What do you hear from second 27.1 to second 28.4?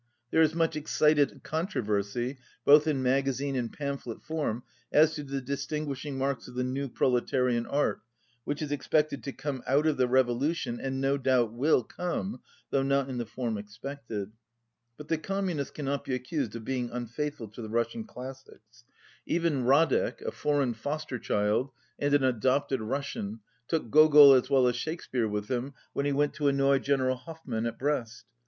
Hoffmann at Brest.